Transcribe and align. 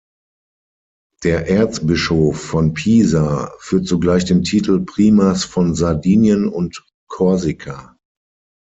Der 1.23 1.47
Erzbischof 1.47 2.41
von 2.43 2.73
Pisa 2.73 3.53
führt 3.59 3.85
zugleich 3.85 4.25
den 4.25 4.41
Titel 4.43 4.83
„Primas 4.83 5.43
von 5.43 5.75
Sardinien 5.75 6.47
und 6.47 6.83
Korsika“. 7.07 7.95